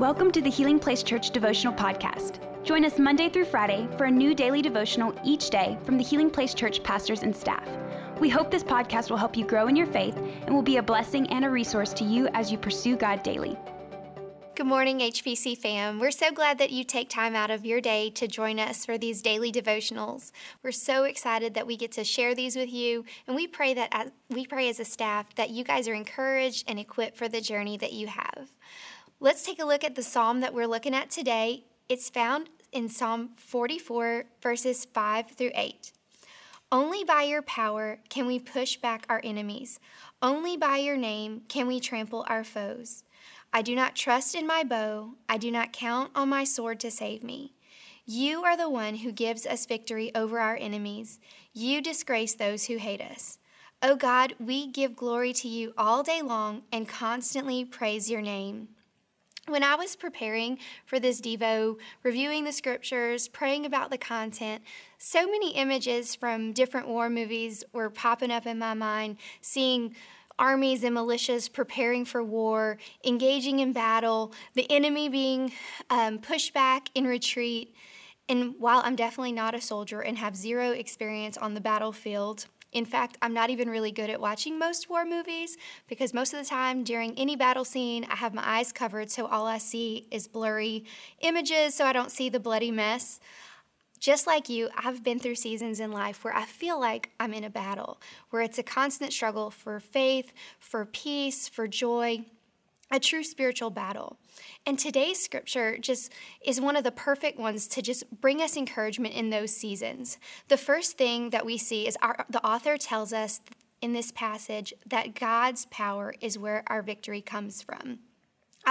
[0.00, 2.40] Welcome to the Healing Place Church Devotional Podcast.
[2.64, 6.30] Join us Monday through Friday for a new daily devotional each day from the Healing
[6.30, 7.64] Place Church pastors and staff.
[8.18, 10.82] We hope this podcast will help you grow in your faith and will be a
[10.82, 13.56] blessing and a resource to you as you pursue God daily.
[14.56, 16.00] Good morning, HPC fam.
[16.00, 18.98] We're so glad that you take time out of your day to join us for
[18.98, 20.32] these daily devotionals.
[20.64, 23.90] We're so excited that we get to share these with you, and we pray that
[23.92, 27.40] as, we pray as a staff that you guys are encouraged and equipped for the
[27.40, 28.50] journey that you have.
[29.24, 31.64] Let's take a look at the psalm that we're looking at today.
[31.88, 35.92] It's found in Psalm 44, verses 5 through 8.
[36.70, 39.80] Only by your power can we push back our enemies.
[40.20, 43.02] Only by your name can we trample our foes.
[43.50, 45.14] I do not trust in my bow.
[45.26, 47.54] I do not count on my sword to save me.
[48.04, 51.18] You are the one who gives us victory over our enemies.
[51.54, 53.38] You disgrace those who hate us.
[53.80, 58.20] O oh God, we give glory to you all day long and constantly praise your
[58.20, 58.68] name.
[59.46, 64.62] When I was preparing for this Devo, reviewing the scriptures, praying about the content,
[64.96, 69.94] so many images from different war movies were popping up in my mind, seeing
[70.38, 75.52] armies and militias preparing for war, engaging in battle, the enemy being
[75.90, 77.74] um, pushed back in retreat.
[78.30, 82.84] And while I'm definitely not a soldier and have zero experience on the battlefield, in
[82.84, 85.56] fact, I'm not even really good at watching most war movies
[85.88, 89.26] because most of the time during any battle scene, I have my eyes covered, so
[89.26, 90.84] all I see is blurry
[91.20, 93.20] images, so I don't see the bloody mess.
[94.00, 97.44] Just like you, I've been through seasons in life where I feel like I'm in
[97.44, 102.24] a battle, where it's a constant struggle for faith, for peace, for joy,
[102.90, 104.18] a true spiritual battle.
[104.66, 106.12] And today's scripture just
[106.44, 110.18] is one of the perfect ones to just bring us encouragement in those seasons.
[110.48, 113.40] The first thing that we see is our, the author tells us
[113.80, 118.00] in this passage that God's power is where our victory comes from.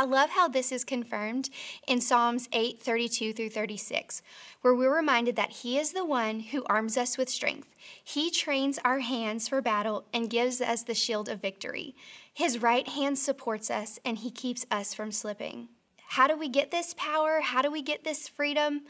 [0.04, 1.50] I love how this is confirmed
[1.88, 4.22] in Psalms 8 32 through 36,
[4.60, 7.74] where we're reminded that He is the one who arms us with strength.
[8.04, 11.96] He trains our hands for battle and gives us the shield of victory.
[12.34, 15.70] His right hand supports us and He keeps us from slipping.
[16.10, 17.40] How do we get this power?
[17.40, 18.82] How do we get this freedom?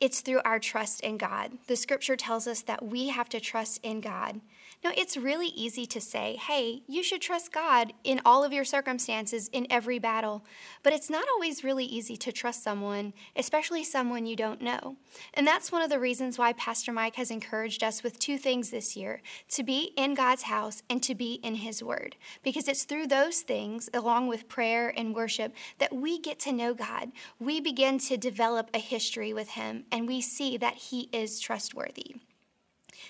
[0.00, 1.52] It's through our trust in God.
[1.66, 4.40] The scripture tells us that we have to trust in God.
[4.82, 8.66] Now, it's really easy to say, hey, you should trust God in all of your
[8.66, 10.44] circumstances, in every battle.
[10.82, 14.96] But it's not always really easy to trust someone, especially someone you don't know.
[15.32, 18.68] And that's one of the reasons why Pastor Mike has encouraged us with two things
[18.68, 19.22] this year
[19.52, 22.16] to be in God's house and to be in His Word.
[22.42, 26.74] Because it's through those things, along with prayer and worship, that we get to know
[26.74, 27.10] God.
[27.38, 32.16] We begin to develop a history with Him, and we see that He is trustworthy.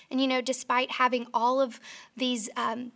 [0.09, 1.79] And you know, despite having all of
[2.15, 2.91] these um,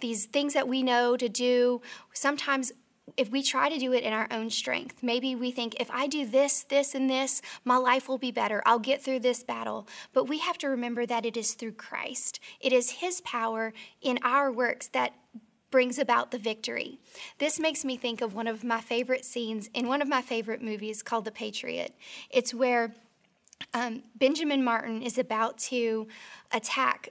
[0.00, 1.80] these things that we know to do,
[2.12, 2.72] sometimes
[3.16, 6.06] if we try to do it in our own strength, maybe we think if I
[6.06, 8.62] do this, this, and this, my life will be better.
[8.64, 9.88] I'll get through this battle.
[10.12, 12.40] But we have to remember that it is through Christ.
[12.60, 15.14] It is His power in our works that
[15.70, 16.98] brings about the victory.
[17.38, 20.62] This makes me think of one of my favorite scenes in one of my favorite
[20.62, 21.94] movies called The Patriot.
[22.30, 22.94] It's where
[23.74, 26.08] um, Benjamin Martin is about to
[26.50, 27.10] attack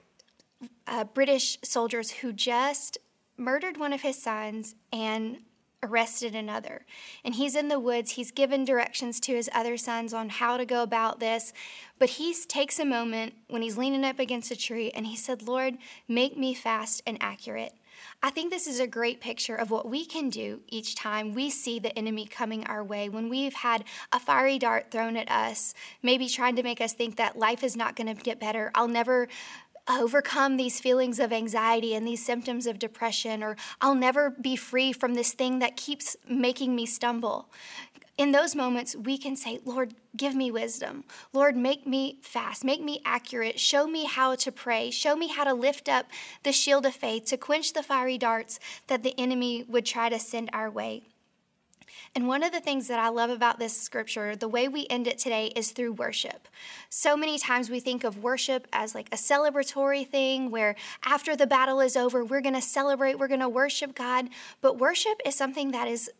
[0.86, 2.98] uh, British soldiers who just
[3.36, 5.38] murdered one of his sons and
[5.82, 6.84] arrested another.
[7.24, 8.12] And he's in the woods.
[8.12, 11.52] He's given directions to his other sons on how to go about this.
[11.98, 15.42] But he takes a moment when he's leaning up against a tree and he said,
[15.42, 15.78] Lord,
[16.08, 17.72] make me fast and accurate.
[18.22, 21.50] I think this is a great picture of what we can do each time we
[21.50, 23.08] see the enemy coming our way.
[23.08, 27.16] When we've had a fiery dart thrown at us, maybe trying to make us think
[27.16, 28.70] that life is not going to get better.
[28.74, 29.28] I'll never
[29.88, 34.92] overcome these feelings of anxiety and these symptoms of depression, or I'll never be free
[34.92, 37.48] from this thing that keeps making me stumble
[38.18, 41.04] in those moments, we can say, Lord, give me wisdom.
[41.32, 43.58] Lord, make me fast, make me accurate.
[43.58, 44.90] Show me how to pray.
[44.90, 46.06] Show me how to lift up
[46.42, 50.18] the shield of faith to quench the fiery darts that the enemy would try to
[50.18, 51.02] send our way.
[52.14, 55.06] And one of the things that I love about this scripture, the way we end
[55.06, 56.48] it today, is through worship.
[56.88, 60.74] So many times we think of worship as like a celebratory thing where
[61.04, 64.28] after the battle is over, we're going to celebrate, we're going to worship God.
[64.60, 66.10] But worship is something that is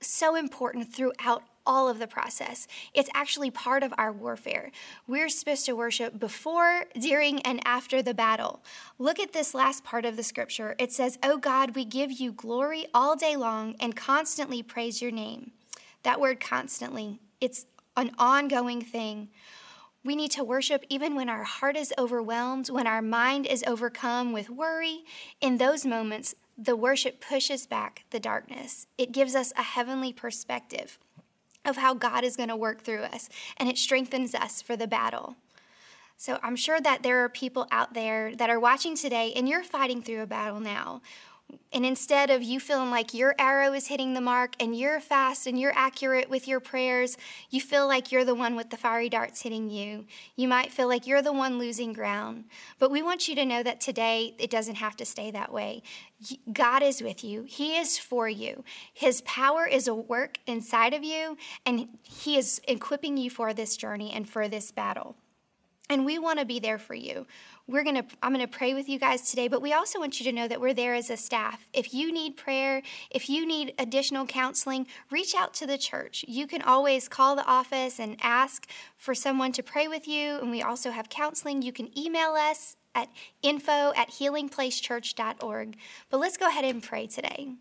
[0.00, 2.66] so important throughout all of the process.
[2.94, 4.70] It's actually part of our warfare.
[5.06, 8.62] We're supposed to worship before, during, and after the battle.
[8.98, 10.74] Look at this last part of the scripture.
[10.78, 15.12] It says, Oh God, we give you glory all day long and constantly praise your
[15.12, 15.52] name.
[16.02, 17.66] That word constantly, it's
[17.96, 19.28] an ongoing thing.
[20.04, 24.32] We need to worship even when our heart is overwhelmed, when our mind is overcome
[24.32, 25.04] with worry.
[25.40, 30.98] In those moments, the worship pushes back the darkness, it gives us a heavenly perspective.
[31.64, 34.86] Of how God is going to work through us, and it strengthens us for the
[34.86, 35.36] battle.
[36.16, 39.64] So I'm sure that there are people out there that are watching today, and you're
[39.64, 41.02] fighting through a battle now.
[41.72, 45.46] And instead of you feeling like your arrow is hitting the mark and you're fast
[45.46, 47.16] and you're accurate with your prayers,
[47.48, 50.04] you feel like you're the one with the fiery darts hitting you.
[50.36, 52.44] You might feel like you're the one losing ground.
[52.78, 55.82] But we want you to know that today it doesn't have to stay that way.
[56.52, 58.64] God is with you, He is for you.
[58.92, 63.78] His power is a work inside of you, and He is equipping you for this
[63.78, 65.16] journey and for this battle.
[65.92, 67.26] And we want to be there for you
[67.66, 70.18] we're going to I'm going to pray with you guys today, but we also want
[70.18, 71.68] you to know that we're there as a staff.
[71.72, 76.24] If you need prayer, if you need additional counseling, reach out to the church.
[76.28, 80.50] You can always call the office and ask for someone to pray with you, and
[80.50, 81.62] we also have counseling.
[81.62, 83.08] You can email us at
[83.42, 85.76] info at healingplacechurch.org.
[86.10, 87.54] But let's go ahead and pray today.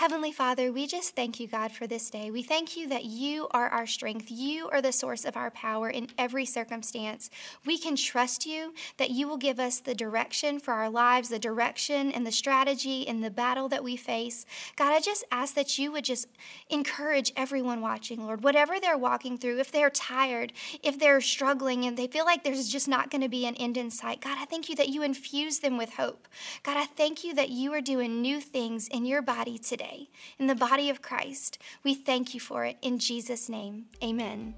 [0.00, 2.30] Heavenly Father, we just thank you, God, for this day.
[2.30, 4.30] We thank you that you are our strength.
[4.30, 7.28] You are the source of our power in every circumstance.
[7.66, 11.38] We can trust you that you will give us the direction for our lives, the
[11.38, 14.46] direction and the strategy in the battle that we face.
[14.74, 16.28] God, I just ask that you would just
[16.70, 21.96] encourage everyone watching, Lord, whatever they're walking through, if they're tired, if they're struggling and
[21.96, 24.22] they feel like there's just not going to be an end in sight.
[24.22, 26.26] God, I thank you that you infuse them with hope.
[26.62, 30.08] God, I thank you that you are doing new things in your body today,
[30.38, 31.58] in the body of Christ.
[31.84, 32.76] We thank you for it.
[32.82, 34.54] In Jesus' name, amen.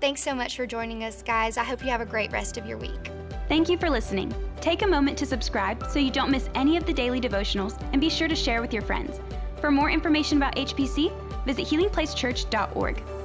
[0.00, 1.58] Thanks so much for joining us, guys.
[1.58, 3.10] I hope you have a great rest of your week.
[3.48, 4.34] Thank you for listening.
[4.60, 8.00] Take a moment to subscribe so you don't miss any of the daily devotionals and
[8.00, 9.20] be sure to share with your friends.
[9.60, 11.12] For more information about HPC,
[11.44, 13.19] visit healingplacechurch.org.